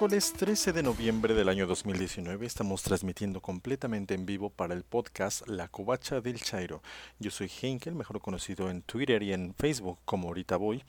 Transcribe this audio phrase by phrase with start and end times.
[0.00, 5.46] Miércoles 13 de noviembre del año 2019 estamos transmitiendo completamente en vivo para el podcast
[5.46, 6.80] La Covacha del Chairo.
[7.18, 10.82] Yo soy Henkel, mejor conocido en Twitter y en Facebook como ahorita voy.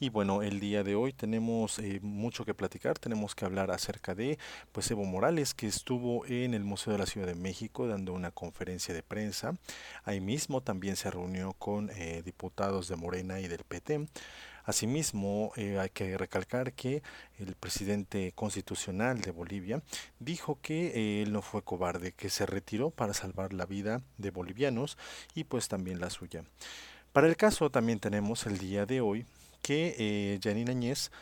[0.00, 4.14] Y bueno, el día de hoy tenemos eh, mucho que platicar, tenemos que hablar acerca
[4.14, 4.38] de
[4.70, 8.32] pues Evo Morales que estuvo en el Museo de la Ciudad de México dando una
[8.32, 9.54] conferencia de prensa.
[10.04, 14.08] Ahí mismo también se reunió con eh, diputados de Morena y del PT.
[14.68, 17.02] Asimismo, eh, hay que recalcar que
[17.38, 19.80] el presidente constitucional de Bolivia
[20.20, 24.30] dijo que eh, él no fue cobarde, que se retiró para salvar la vida de
[24.30, 24.98] bolivianos
[25.34, 26.44] y pues también la suya.
[27.14, 29.24] Para el caso también tenemos el día de hoy
[29.62, 31.12] que eh, Janine Añez,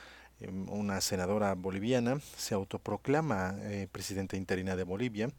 [0.40, 5.30] em, una senadora boliviana, se autoproclama eh, presidenta interina de Bolivia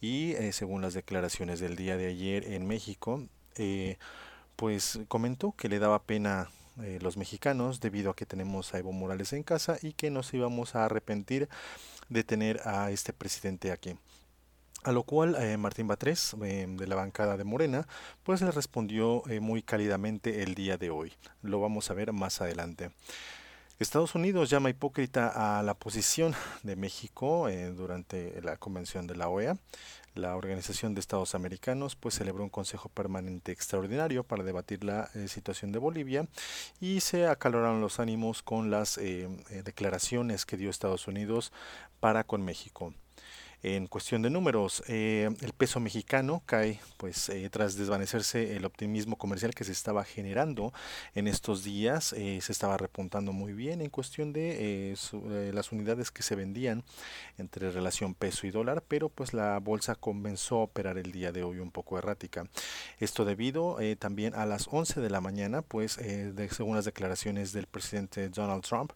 [0.00, 3.22] y según las declaraciones del día de ayer en México,
[4.56, 6.48] pues comentó que le daba pena
[6.80, 10.32] eh, los mexicanos debido a que tenemos a Evo Morales en casa y que nos
[10.32, 11.48] íbamos a arrepentir
[12.08, 13.96] de tener a este presidente aquí.
[14.82, 17.86] A lo cual eh, Martín Batres, eh, de la bancada de Morena,
[18.22, 21.12] pues le respondió muy cálidamente el día de hoy.
[21.42, 22.90] Lo vamos a ver más adelante.
[23.78, 29.56] Estados Unidos llama hipócrita a la posición de México durante la convención de la OEA
[30.14, 35.28] la Organización de Estados Americanos pues celebró un Consejo Permanente Extraordinario para debatir la eh,
[35.28, 36.28] situación de Bolivia
[36.80, 41.52] y se acaloraron los ánimos con las eh, eh, declaraciones que dio Estados Unidos
[42.00, 42.94] para con México.
[43.64, 49.16] En cuestión de números, eh, el peso mexicano cae pues eh, tras desvanecerse el optimismo
[49.16, 50.72] comercial que se estaba generando
[51.14, 54.96] en estos días, eh, se estaba repuntando muy bien en cuestión de
[55.54, 56.82] las unidades que se vendían
[57.38, 61.44] entre relación peso y dólar, pero pues la bolsa comenzó a operar el día de
[61.44, 62.48] hoy un poco errática.
[62.98, 67.66] Esto debido también a las 11 de la mañana, pues de, según las declaraciones del
[67.66, 68.92] presidente Donald Trump,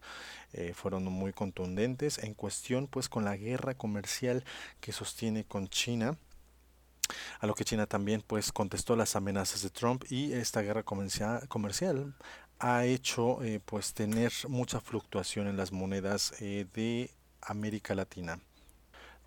[0.73, 4.43] fueron muy contundentes en cuestión pues con la guerra comercial
[4.79, 6.17] que sostiene con China
[7.39, 12.13] a lo que China también pues contestó las amenazas de Trump y esta guerra comercial,
[12.59, 18.39] ha hecho eh, pues tener mucha fluctuación en las monedas eh, de América Latina.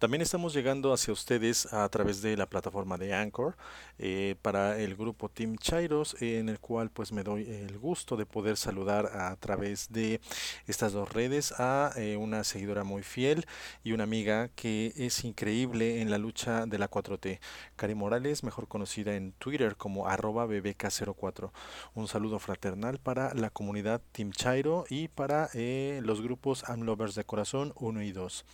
[0.00, 3.54] También estamos llegando hacia ustedes a través de la plataforma de Anchor
[3.98, 8.24] eh, para el grupo Team Chairos, en el cual pues me doy el gusto de
[8.24, 10.22] poder saludar a través de
[10.66, 13.44] estas dos redes a eh, una seguidora muy fiel
[13.84, 17.38] y una amiga que es increíble en la lucha de la 4T,
[17.76, 21.50] Cari Morales, mejor conocida en Twitter como arroba bbk04.
[21.92, 27.24] Un saludo fraternal para la comunidad Team Chairo y para eh, los grupos Amlovers de
[27.24, 28.46] Corazón 1 y 2.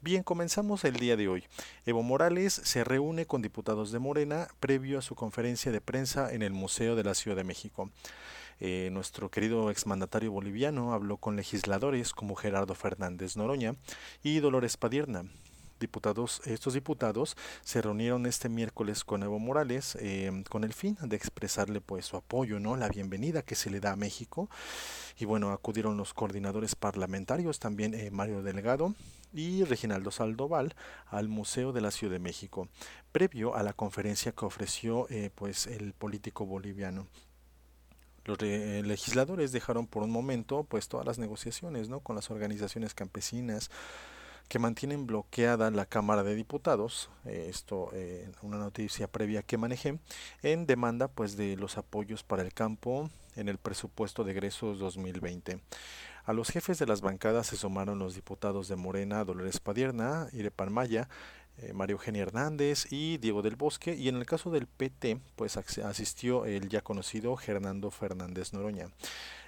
[0.00, 1.44] Bien, comenzamos el día de hoy.
[1.84, 6.42] Evo Morales se reúne con diputados de Morena previo a su conferencia de prensa en
[6.42, 7.90] el Museo de la Ciudad de México.
[8.60, 13.74] Eh, nuestro querido exmandatario boliviano habló con legisladores como Gerardo Fernández Noroña
[14.22, 15.24] y Dolores Padierna,
[15.80, 21.16] diputados, estos diputados se reunieron este miércoles con Evo Morales eh, con el fin de
[21.16, 22.76] expresarle pues su apoyo, ¿no?
[22.76, 24.48] La bienvenida que se le da a México.
[25.18, 28.94] Y bueno, acudieron los coordinadores parlamentarios, también eh, Mario Delgado
[29.32, 30.74] y Reginaldo Saldoval
[31.06, 32.68] al Museo de la Ciudad de México,
[33.12, 37.06] previo a la conferencia que ofreció eh, pues el político boliviano
[38.24, 42.00] los legisladores dejaron por un momento pues todas las negociaciones ¿no?
[42.00, 43.70] con las organizaciones campesinas
[44.48, 50.00] que mantienen bloqueada la Cámara de Diputados, eh, esto eh, una noticia previa que manejé,
[50.42, 53.08] en demanda pues de los apoyos para el campo
[53.40, 55.60] en el presupuesto de egresos 2020.
[56.24, 60.72] A los jefes de las bancadas se sumaron los diputados de Morena, Dolores Padierna, Irepan
[60.72, 61.08] Maya,
[61.58, 65.56] eh, Mario Eugenia Hernández y Diego del Bosque, y en el caso del PT, pues
[65.56, 68.86] asistió el ya conocido Hernando Fernández Noroña.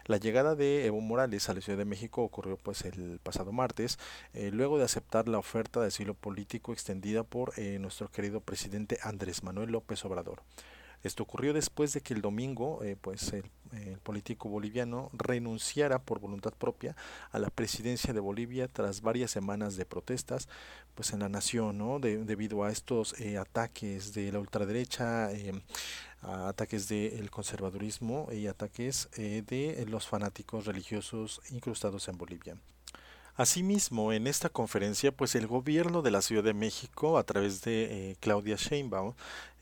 [0.06, 3.98] La llegada de Evo Morales a la Ciudad de México ocurrió pues el pasado martes,
[4.34, 8.98] eh, luego de aceptar la oferta de asilo político extendida por eh, nuestro querido presidente
[9.02, 10.42] Andrés Manuel López Obrador.
[11.02, 13.44] Esto ocurrió después de que el domingo, eh, pues el,
[14.02, 16.94] político boliviano renunciara por voluntad propia
[17.30, 20.46] a la presidencia de Bolivia tras varias semanas de protestas,
[20.94, 21.98] pues en la nación, ¿no?
[21.98, 25.30] debido a estos ataques de la ultraderecha
[26.22, 32.56] ataques del conservadurismo y ataques eh, de los fanáticos religiosos incrustados en Bolivia.
[33.34, 38.10] Asimismo, en esta conferencia, pues el gobierno de la Ciudad de México, a través de
[38.10, 39.14] eh, Claudia Sheinbaum,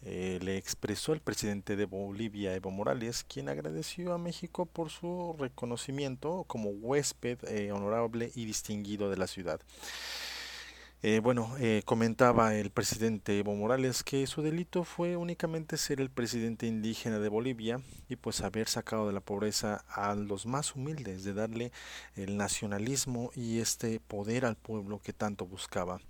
[0.02, 5.36] eh, le expresó al presidente de Bolivia, Evo Morales, quien agradeció a México por su
[5.38, 7.38] reconocimiento como huésped
[7.72, 9.60] honorable y distinguido de la ciudad.
[11.02, 16.10] Eh, bueno, eh, comentaba el presidente Evo Morales que su delito fue únicamente ser el
[16.10, 17.80] presidente indígena de Bolivia
[18.10, 21.72] y pues haber sacado de la pobreza a los más humildes, de darle
[22.16, 26.00] el nacionalismo y este poder al pueblo que tanto buscaba.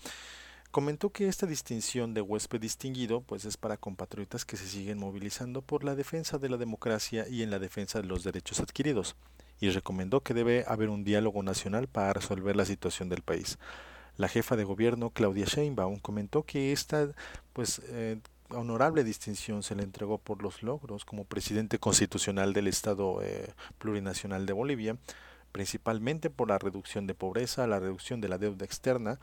[0.73, 5.63] Comentó que esta distinción de huésped distinguido pues es para compatriotas que se siguen movilizando
[5.63, 9.15] por la defensa de la democracia y en la defensa de los derechos adquiridos
[9.61, 13.57] y recomendó que debe haber un diálogo nacional para resolver la situación del país.
[14.21, 17.09] La jefa de gobierno, Claudia Sheinbaum, comentó que esta
[17.55, 18.19] pues, eh,
[18.51, 24.45] honorable distinción se le entregó por los logros como presidente constitucional del Estado eh, plurinacional
[24.45, 24.99] de Bolivia,
[25.53, 29.19] principalmente por la reducción de pobreza, la reducción de la deuda externa,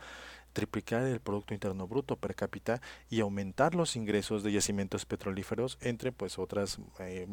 [0.52, 6.10] triplicar el Producto Interno Bruto per cápita y aumentar los ingresos de yacimientos petrolíferos, entre
[6.10, 7.28] pues otras eh,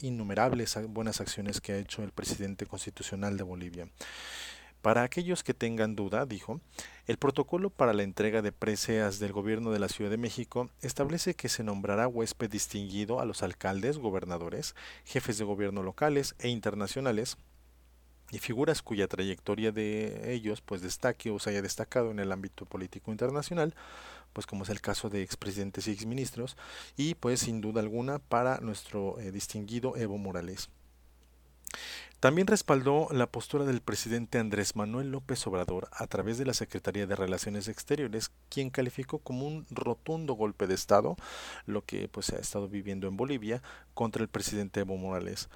[0.00, 3.88] innumerables buenas acciones que ha hecho el presidente constitucional de Bolivia.
[4.82, 6.62] Para aquellos que tengan duda, dijo,
[7.06, 11.34] el protocolo para la entrega de preseas del gobierno de la Ciudad de México establece
[11.34, 14.74] que se nombrará huésped distinguido a los alcaldes, gobernadores,
[15.04, 17.36] jefes de gobierno locales e internacionales
[18.30, 22.64] y figuras cuya trayectoria de ellos pues destaque o se haya destacado en el ámbito
[22.64, 23.74] político internacional,
[24.32, 26.56] pues como es el caso de expresidentes y exministros,
[26.96, 30.70] y pues sin duda alguna para nuestro eh, distinguido Evo Morales.
[32.20, 37.06] También respaldó la postura del presidente Andrés Manuel López Obrador a través de la Secretaría
[37.06, 41.16] de Relaciones Exteriores, quien calificó como un rotundo golpe de Estado
[41.64, 43.62] lo que pues, se ha estado viviendo en Bolivia
[43.94, 45.48] contra el presidente Evo Morales.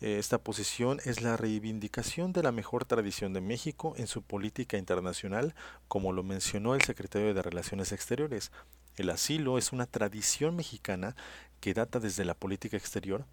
[0.00, 5.54] Esta posición es la reivindicación de la mejor tradición de México en su política internacional,
[5.88, 8.52] como lo mencionó el secretario de Relaciones Exteriores.
[8.96, 11.14] El asilo es una tradición mexicana
[11.60, 13.26] que data desde la política exterior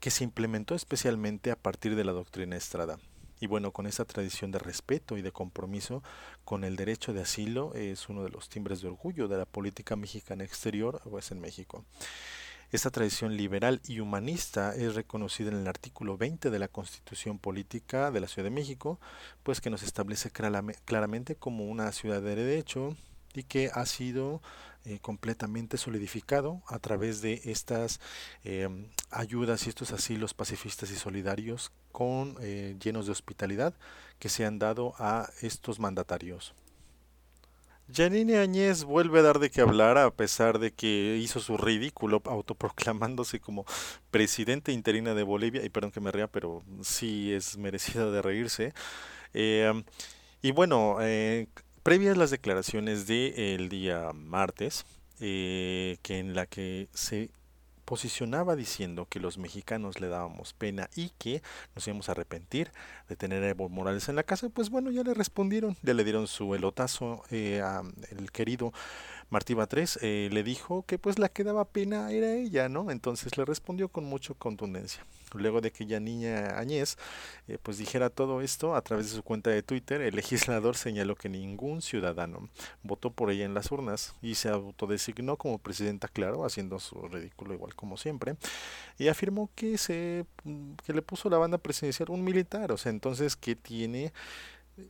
[0.00, 2.98] que se implementó especialmente a partir de la doctrina Estrada.
[3.38, 6.02] Y bueno, con esa tradición de respeto y de compromiso
[6.44, 9.96] con el derecho de asilo es uno de los timbres de orgullo de la política
[9.96, 11.84] mexicana exterior, pues en México.
[12.70, 18.10] Esta tradición liberal y humanista es reconocida en el artículo 20 de la Constitución Política
[18.10, 19.00] de la Ciudad de México,
[19.42, 22.96] pues que nos establece claramente como una ciudad de derecho
[23.34, 24.40] y que ha sido
[24.84, 28.00] eh, completamente solidificado a través de estas
[28.44, 33.74] em, ayudas y estos asilos pacifistas y solidarios con eh, llenos de hospitalidad
[34.18, 36.54] que se han dado a estos mandatarios.
[37.92, 42.22] Janine Añez vuelve a dar de qué hablar a pesar de que hizo su ridículo
[42.24, 43.66] autoproclamándose como
[44.10, 48.72] presidente interina de Bolivia, y perdón que me ría, pero sí es merecida de reírse.
[50.42, 51.48] Y bueno, eh,
[51.90, 54.86] previas las declaraciones del día martes,
[55.18, 57.30] eh, que en la que se
[57.84, 61.42] posicionaba diciendo que los mexicanos le dábamos pena y que
[61.74, 62.70] nos íbamos a arrepentir
[63.08, 66.04] de tener a Evo Morales en la casa, pues bueno, ya le respondieron, ya le
[66.04, 68.72] dieron su elotazo eh, al querido
[69.30, 72.90] Martí Batres, eh, le dijo que pues la que daba pena era ella, ¿no?
[72.90, 75.06] Entonces le respondió con mucha contundencia.
[75.34, 76.96] Luego de que ya niña Añez
[77.46, 81.14] eh, pues dijera todo esto a través de su cuenta de Twitter, el legislador señaló
[81.14, 82.48] que ningún ciudadano
[82.82, 87.54] votó por ella en las urnas y se autodesignó como presidenta, claro, haciendo su ridículo
[87.54, 88.36] igual como siempre,
[88.98, 90.26] y afirmó que se
[90.84, 94.12] que le puso la banda presidencial un militar, o sea, entonces ¿qué tiene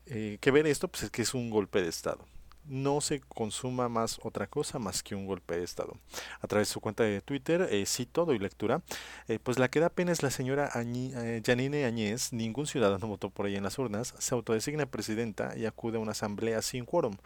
[0.06, 0.88] eh, que ver esto?
[0.88, 2.24] Pues es que es un golpe de estado
[2.70, 5.96] no se consuma más otra cosa más que un golpe de Estado.
[6.40, 8.80] A través de su cuenta de Twitter, eh, cito, doy lectura,
[9.28, 13.28] eh, pues la que da pena es la señora eh, Janine Añez, ningún ciudadano votó
[13.28, 17.16] por ella en las urnas, se autodesigna presidenta y acude a una asamblea sin quórum.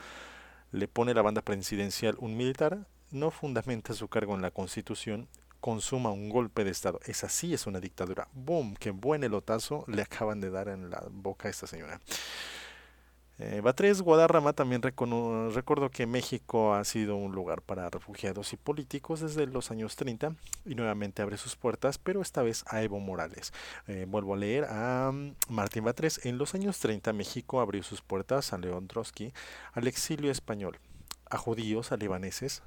[0.73, 5.29] Le pone la banda presidencial un militar, no fundamenta su cargo en la constitución,
[5.61, 7.01] consuma un golpe de Estado.
[7.05, 8.29] Es así, es una dictadura.
[8.33, 8.75] ¡Boom!
[8.77, 12.01] ¡Qué buen elotazo le acaban de dar en la boca a esta señora!
[13.39, 19.21] Eh, Batres Guadarrama también recordó que México ha sido un lugar para refugiados y políticos
[19.21, 23.53] desde los años 30 y nuevamente abre sus puertas, pero esta vez a Evo Morales.
[23.89, 26.25] Eh, vuelvo a leer a mm, Martín Batres.
[26.25, 29.33] En los años 30 México abrió sus puertas a León Trotsky,
[29.73, 30.79] al exilio español,
[31.29, 32.63] a judíos, a libaneses,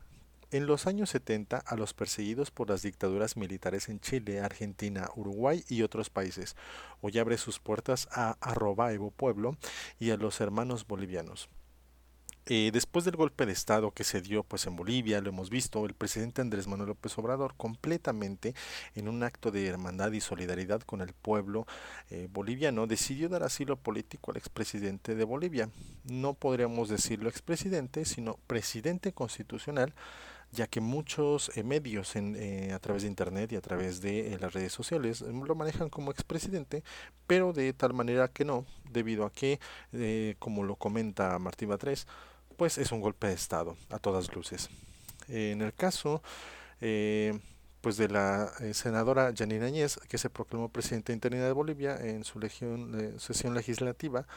[0.52, 5.64] en los años 70 a los perseguidos por las dictaduras militares en Chile, Argentina, Uruguay
[5.68, 6.56] y otros países.
[7.02, 9.58] Hoy abre sus puertas a arroba Evo Pueblo
[10.00, 11.50] y a los hermanos bolivianos.
[12.50, 15.86] Eh, después del golpe de Estado que se dio pues en Bolivia, lo hemos visto,
[15.86, 18.56] el presidente Andrés Manuel López Obrador completamente
[18.96, 21.68] en un acto de hermandad y solidaridad con el pueblo
[22.10, 25.70] eh, boliviano decidió dar asilo político al expresidente de Bolivia.
[26.06, 29.94] No podríamos decirlo expresidente, sino presidente constitucional
[30.52, 34.34] ya que muchos eh, medios en, eh, a través de internet y a través de
[34.34, 36.84] eh, las redes sociales lo manejan como expresidente,
[37.28, 39.60] pero de tal manera que no, debido a que,
[40.40, 42.08] como lo comenta Martí Batres,
[42.56, 44.70] pues es un golpe de Estado, a todas luces.
[45.28, 46.22] en el caso
[46.82, 47.38] eh,
[47.82, 52.24] pues de la eh, senadora Janine Añez, que se proclamó presidenta interina de Bolivia en
[52.24, 54.28] su legión, sesión legislativa,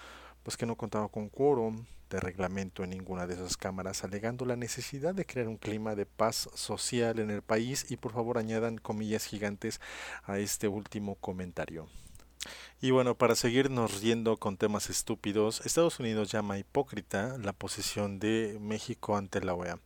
[0.43, 4.57] pues que no contaba con quórum de reglamento en ninguna de esas cámaras, alegando la
[4.57, 8.79] necesidad de crear un clima de paz social en el país y por favor añadan
[8.79, 9.81] comillas gigantes
[10.25, 11.89] a este último comentario.
[12.83, 18.57] Y bueno, para seguirnos riendo con temas estúpidos, Estados Unidos llama hipócrita la posición de
[18.59, 19.79] México ante la OEA.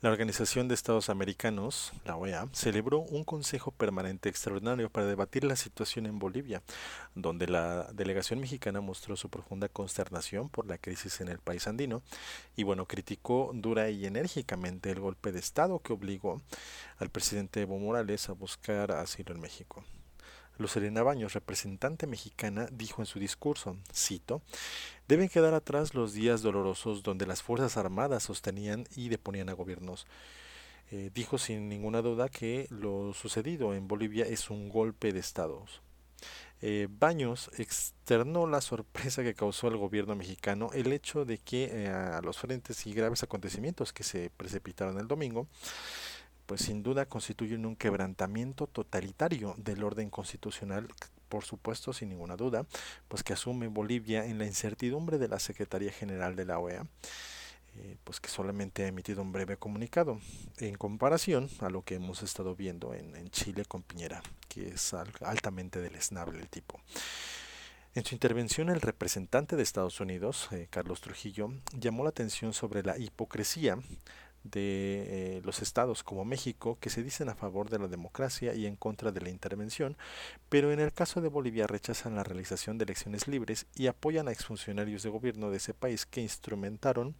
[0.00, 5.54] La Organización de Estados Americanos, la OEA, celebró un Consejo Permanente Extraordinario para debatir la
[5.54, 6.60] situación en Bolivia,
[7.14, 12.02] donde la delegación mexicana mostró su profunda consternación por la crisis en el país andino
[12.56, 16.42] y bueno, criticó dura y enérgicamente el golpe de Estado que obligó
[16.98, 19.84] al presidente Evo Morales a buscar asilo en México.
[20.58, 24.42] Lucelena Baños, representante mexicana, dijo en su discurso, cito,
[25.08, 30.06] deben quedar atrás los días dolorosos donde las Fuerzas Armadas sostenían y deponían a gobiernos.
[30.90, 35.82] Eh, dijo sin ninguna duda que lo sucedido en Bolivia es un golpe de estados.
[36.60, 41.88] Eh, Baños externó la sorpresa que causó al gobierno mexicano el hecho de que eh,
[41.88, 45.46] a los frentes y graves acontecimientos que se precipitaron el domingo,
[46.46, 50.88] pues sin duda constituyen un quebrantamiento totalitario del orden constitucional,
[51.28, 52.66] por supuesto, sin ninguna duda,
[53.08, 56.86] pues que asume Bolivia en la incertidumbre de la Secretaría General de la OEA.
[57.76, 60.20] Eh, pues que solamente ha emitido un breve comunicado
[60.58, 65.80] en comparación a lo que hemos estado viendo en, Chile con Piñera, que es altamente
[65.80, 66.80] deleznable el tipo.
[67.96, 72.84] En su intervención, el representante de Estados Unidos, eh, Carlos Trujillo, llamó la atención sobre
[72.84, 73.78] la hipocresía
[74.44, 78.66] de eh, los estados como México que se dicen a favor de la democracia y
[78.66, 79.96] en contra de la intervención,
[80.48, 84.32] pero en el caso de Bolivia rechazan la realización de elecciones libres y apoyan a
[84.32, 87.16] exfuncionarios de gobierno de ese país que instrumentaron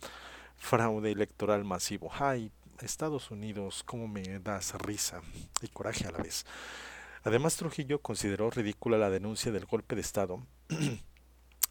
[0.57, 2.11] fraude electoral masivo.
[2.13, 2.53] ¡Ay!
[2.81, 5.23] Estados Unidos, cómo me das risa
[5.63, 6.45] y coraje a la vez.
[7.23, 10.43] Además, Trujillo consideró ridícula la denuncia del golpe de Estado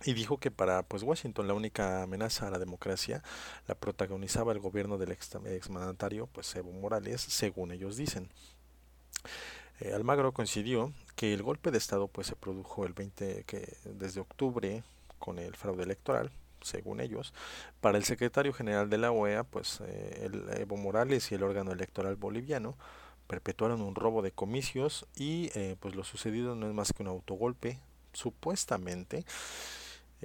[0.05, 3.23] y dijo que para pues Washington la única amenaza a la democracia
[3.67, 8.29] la protagonizaba el gobierno del exmandatario pues Evo Morales según ellos dicen.
[9.79, 14.21] Eh, Almagro coincidió que el golpe de estado pues se produjo el 20 que desde
[14.21, 14.83] octubre
[15.19, 16.31] con el fraude electoral
[16.61, 17.33] según ellos.
[17.81, 21.71] Para el secretario general de la OEA pues eh, el Evo Morales y el órgano
[21.71, 22.77] electoral boliviano
[23.27, 27.09] perpetuaron un robo de comicios y eh, pues lo sucedido no es más que un
[27.09, 27.79] autogolpe
[28.11, 29.25] supuestamente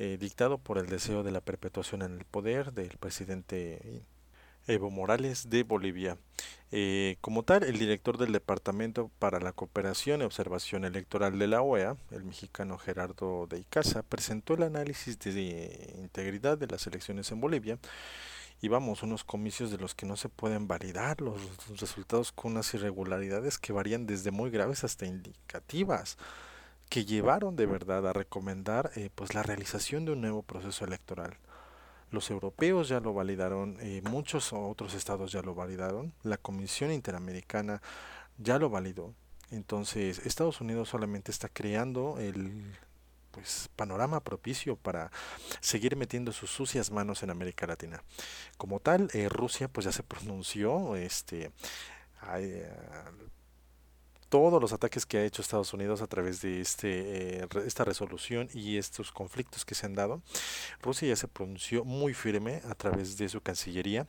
[0.01, 4.05] eh, dictado por el deseo de la perpetuación en el poder del presidente
[4.69, 6.19] Evo Morales de Bolivia.
[6.71, 11.63] Eh, como tal, el director del Departamento para la Cooperación y Observación Electoral de la
[11.63, 17.41] OEA, el mexicano Gerardo de Icaza, presentó el análisis de integridad de las elecciones en
[17.41, 17.81] Bolivia
[18.61, 21.41] y vamos, unos comicios de los que no se pueden validar los
[21.81, 26.19] resultados con unas irregularidades que varían desde muy graves hasta indicativas
[26.89, 31.37] que llevaron de verdad a recomendar eh, pues la realización de un nuevo proceso electoral.
[32.11, 37.83] Los europeos ya lo validaron, eh, muchos otros estados ya lo validaron, la Comisión Interamericana
[38.39, 39.13] ya lo validó.
[39.51, 42.77] Entonces, Estados Unidos solamente está creando el
[43.31, 45.11] pues panorama propicio para
[45.61, 48.03] seguir metiendo sus sucias manos en América Latina.
[48.57, 51.53] Como tal, eh, Rusia pues ya se pronunció, este
[54.29, 58.49] todos los ataques que ha hecho Estados Unidos a través de este, eh, esta resolución
[58.53, 60.23] y estos conflictos que se han dado,
[60.83, 64.07] Rusia ya se pronunció muy firme a través de su Cancillería,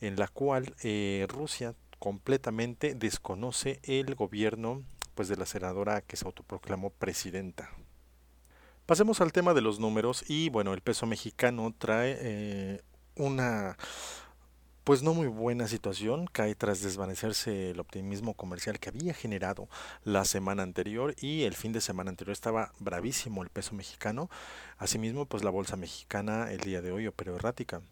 [0.00, 4.82] en la cual eh, Rusia completamente desconoce el gobierno
[5.14, 7.70] pues de la senadora que se autoproclamó presidenta.
[8.86, 12.82] Pasemos al tema de los números y bueno, el peso mexicano trae eh,
[13.14, 13.76] una
[14.84, 19.68] pues no muy buena situación, cae tras desvanecerse el optimismo comercial que había generado
[20.04, 24.30] la semana anterior y el fin de semana anterior estaba bravísimo el peso mexicano,
[24.78, 27.82] asimismo pues la bolsa mexicana el día de hoy operó errática.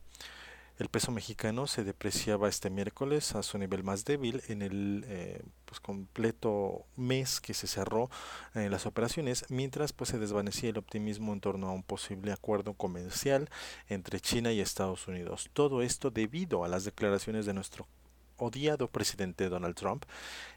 [0.78, 5.42] El peso mexicano se depreciaba este miércoles a su nivel más débil en el eh,
[5.64, 8.10] pues completo mes que se cerró
[8.54, 12.74] eh, las operaciones, mientras pues se desvanecía el optimismo en torno a un posible acuerdo
[12.74, 13.50] comercial
[13.88, 15.50] entre China y Estados Unidos.
[15.52, 17.88] Todo esto debido a las declaraciones de nuestro
[18.36, 20.04] odiado presidente Donald Trump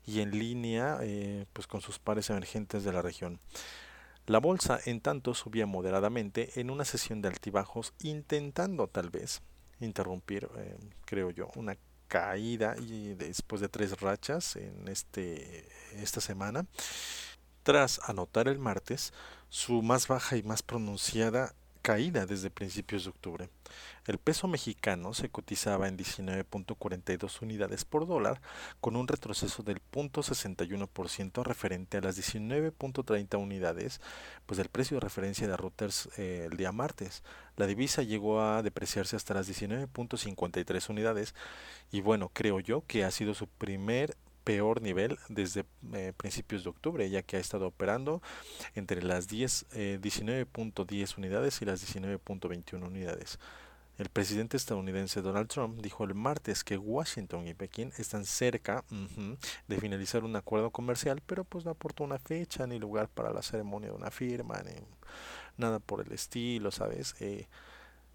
[0.06, 3.40] y en línea eh, pues con sus pares emergentes de la región.
[4.28, 9.42] La bolsa en tanto subía moderadamente en una sesión de altibajos intentando tal vez
[9.82, 16.66] interrumpir, eh, creo yo, una caída y después de tres rachas en este esta semana.
[17.64, 19.14] Tras anotar el martes
[19.50, 23.50] su más baja y más pronunciada caída desde principios de octubre.
[24.08, 28.42] El peso mexicano se cotizaba en 19.42 unidades por dólar,
[28.80, 34.02] con un retroceso del 0.61% referente a las 19.30 unidades
[34.46, 37.24] pues del precio de referencia de Reuters eh, el día martes.
[37.58, 41.36] La divisa llegó a depreciarse hasta las 19.53 unidades
[41.92, 46.70] y bueno, creo yo que ha sido su primer peor nivel desde eh, principios de
[46.70, 48.22] octubre, ya que ha estado operando
[48.76, 49.68] entre las 10,
[50.02, 53.40] 19.10 eh, unidades y las 19.21 unidades.
[53.98, 58.84] El presidente estadounidense Donald Trump dijo el martes que Washington y Pekín están cerca
[59.68, 63.44] de finalizar un acuerdo comercial, pero pues no aportó una fecha ni lugar para la
[63.44, 64.72] ceremonia de una firma, ni
[65.58, 67.16] nada por el estilo, ¿sabes?
[67.20, 67.48] Eh,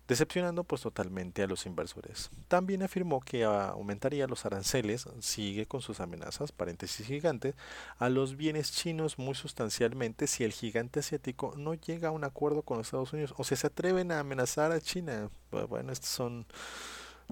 [0.08, 2.30] decepcionando pues totalmente a los inversores.
[2.48, 7.54] También afirmó que aumentaría los aranceles, sigue con sus amenazas, paréntesis gigante,
[7.98, 12.62] a los bienes chinos muy sustancialmente si el gigante asiático no llega a un acuerdo
[12.62, 15.30] con los Estados Unidos o si se atreven a amenazar a China.
[15.68, 16.46] Bueno, estos son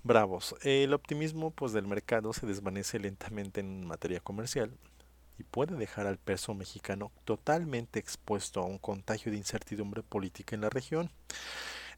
[0.03, 0.57] bravos.
[0.63, 4.73] El optimismo pues del mercado se desvanece lentamente en materia comercial
[5.39, 10.63] y puede dejar al peso mexicano totalmente expuesto a un contagio de incertidumbre política en
[10.63, 11.11] la región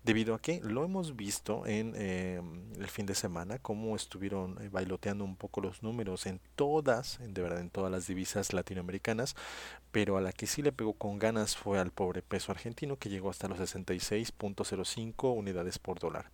[0.03, 2.41] debido a que lo hemos visto en eh,
[2.79, 7.35] el fin de semana, cómo estuvieron eh, bailoteando un poco los números en todas, en,
[7.35, 9.37] de verdad en todas las divisas latinoamericanas,
[9.93, 13.09] pero a la que sí le pegó con ganas fue al pobre peso argentino que
[13.09, 16.31] llegó hasta los 66.05 unidades por dólar.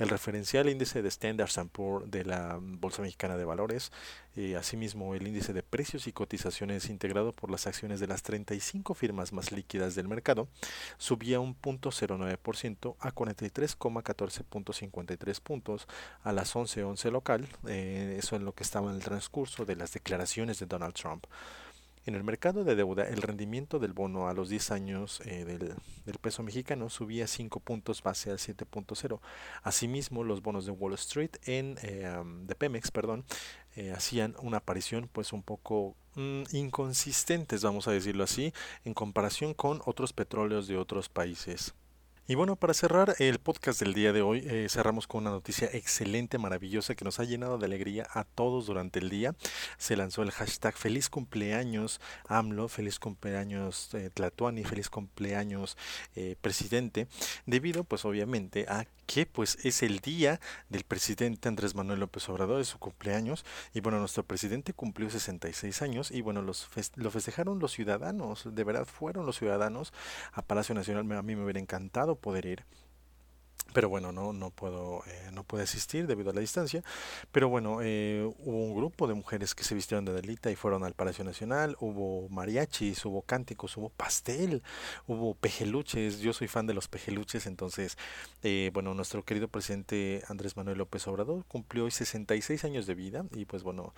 [0.00, 3.92] El referencial índice de Standard Poor's de la Bolsa Mexicana de Valores,
[4.34, 8.94] y asimismo el índice de precios y cotizaciones integrado por las acciones de las 35
[8.94, 10.48] firmas más líquidas del mercado,
[10.96, 15.86] subía un punto 0.9% a 43,14.53 puntos
[16.24, 19.92] a las 11.11 local, eh, eso en lo que estaba en el transcurso de las
[19.92, 21.26] declaraciones de Donald Trump.
[22.06, 26.18] En el mercado de deuda, el rendimiento del bono a los 10 años eh, del,
[26.18, 29.20] peso mexicano subía 5 puntos base al 7.0.
[29.62, 32.10] Asimismo, los bonos de Wall Street en eh,
[32.44, 33.24] de Pemex, perdón,
[33.76, 38.52] eh, hacían una aparición pues un poco mm, inconsistentes, vamos a decirlo así,
[38.84, 41.74] en comparación con otros petróleos de otros países.
[42.30, 45.68] Y bueno, para cerrar el podcast del día de hoy, eh, cerramos con una noticia
[45.72, 49.34] excelente, maravillosa, que nos ha llenado de alegría a todos durante el día.
[49.78, 55.76] Se lanzó el hashtag Feliz cumpleaños AMLO, feliz cumpleaños eh, Tlatuani, feliz cumpleaños
[56.14, 57.08] eh, presidente,
[57.46, 60.38] debido pues obviamente a que pues es el día
[60.68, 65.82] del presidente Andrés Manuel López Obrador, de su cumpleaños, y bueno, nuestro presidente cumplió 66
[65.82, 69.92] años y bueno, los lo festejaron los ciudadanos, de verdad fueron los ciudadanos
[70.32, 72.64] a Palacio Nacional, a mí me hubiera encantado poder ir
[73.72, 76.82] pero bueno, no, no puedo, eh, no puedo asistir debido a la distancia.
[77.32, 80.84] Pero bueno, eh, hubo un grupo de mujeres que se vistieron de delita y fueron
[80.84, 84.62] al Palacio Nacional, hubo mariachis, hubo cánticos, hubo pastel,
[85.06, 87.96] hubo pejeluches, yo soy fan de los pejeluches, entonces,
[88.42, 93.24] eh, bueno, nuestro querido presidente Andrés Manuel López Obrador cumplió hoy 66 años de vida
[93.32, 93.94] y pues bueno,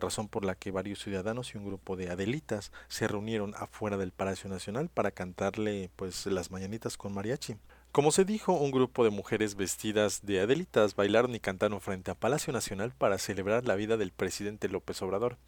[0.00, 4.12] razón por la que varios ciudadanos y un grupo de adelitas se reunieron afuera del
[4.12, 7.56] Palacio Nacional para cantarle pues las mañanitas con mariachi.
[7.96, 12.14] Como se dijo, un grupo de mujeres vestidas de adelitas bailaron y cantaron frente a
[12.14, 15.38] Palacio Nacional para celebrar la vida del presidente López Obrador.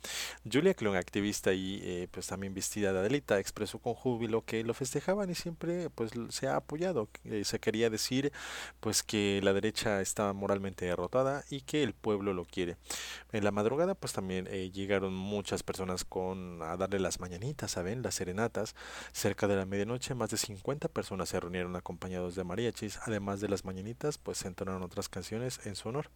[0.51, 4.73] Julia Clon, activista y eh, pues también vestida de adelita, expresó con júbilo que lo
[4.73, 7.11] festejaban y siempre pues se ha apoyado.
[7.25, 8.33] Eh, se quería decir
[8.81, 12.79] pues que la derecha estaba moralmente derrotada y que el pueblo lo quiere.
[13.31, 18.01] En la madrugada pues también eh, llegaron muchas personas con a darle las mañanitas, ¿saben?
[18.01, 18.75] Las serenatas.
[19.13, 23.49] Cerca de la medianoche más de 50 personas se reunieron acompañados de mariachis, además de
[23.49, 26.11] las mañanitas, pues se entonaron otras canciones en su honor.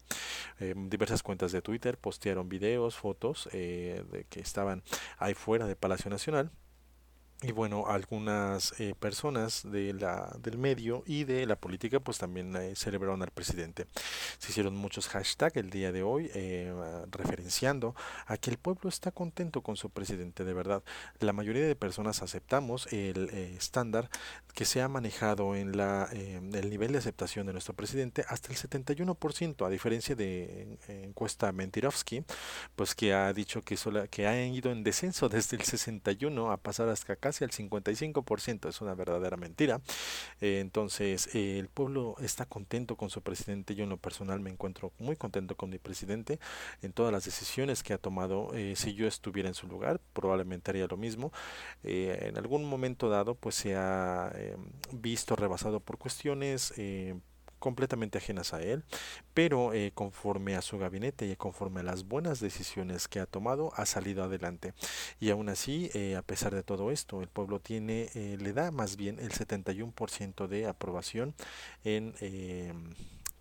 [0.61, 4.83] Eh, diversas cuentas de Twitter postearon videos, fotos eh, de que estaban
[5.19, 6.51] ahí fuera de Palacio Nacional
[7.43, 12.55] y bueno, algunas eh, personas de la, del medio y de la política pues también
[12.55, 13.87] eh, celebraron al presidente.
[14.39, 16.73] Se hicieron muchos hashtags el día de hoy eh,
[17.11, 20.85] referenciando a que el pueblo está contento con su presidente, de verdad.
[21.19, 24.09] La mayoría de personas aceptamos el estándar
[24.55, 28.59] que se ha manejado en la, el nivel de aceptación de nuestro presidente hasta el
[28.59, 32.25] 71%, a diferencia de encuesta Mentirovsky,
[32.77, 36.57] pues que ha dicho que, sola, que ha ido en descenso desde el 61 a
[36.59, 39.81] pasar hasta acá casi el 55%, es una verdadera mentira.
[40.41, 43.75] Eh, entonces, eh, el pueblo está contento con su presidente.
[43.75, 46.39] Yo en lo personal me encuentro muy contento con mi presidente
[46.83, 48.53] en todas las decisiones que ha tomado.
[48.55, 51.33] Eh, si yo estuviera en su lugar, probablemente haría lo mismo.
[51.85, 54.33] en algún momento dado, pues se ha
[54.93, 56.73] visto rebasado por cuestiones
[57.63, 58.83] completamente ajenas a él,
[59.35, 63.73] pero eh, conforme a su gabinete y conforme a las buenas decisiones que ha tomado,
[63.77, 64.75] ha salido adelante.
[65.21, 68.73] Y aún así, eh, a pesar de todo esto, el pueblo tiene, eh, le da
[68.73, 71.35] más bien el 71% de aprobación
[71.85, 72.15] en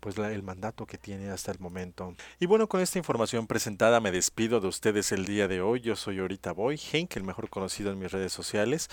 [0.02, 2.16] pues el mandato que tiene hasta el momento.
[2.40, 5.80] Y bueno, con esta información presentada me despido de ustedes el día de hoy.
[5.80, 8.90] Yo soy ahorita Boy, Henk, el mejor conocido en mis redes sociales.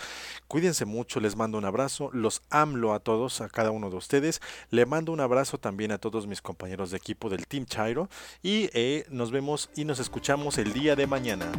[0.48, 4.40] Cuídense mucho, les mando un abrazo, los amlo a todos, a cada uno de ustedes.
[4.70, 8.08] Le mando un abrazo también a todos mis compañeros de equipo del Team Chairo
[8.44, 11.52] y eh, nos vemos y nos escuchamos el día de mañana.